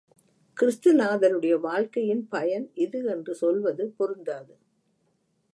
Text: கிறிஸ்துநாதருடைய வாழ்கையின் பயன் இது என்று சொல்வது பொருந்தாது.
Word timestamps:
கிறிஸ்துநாதருடைய 0.57 1.59
வாழ்கையின் 1.59 2.27
பயன் 2.27 2.71
இது 2.75 3.05
என்று 3.05 3.35
சொல்வது 3.35 3.85
பொருந்தாது. 3.97 4.53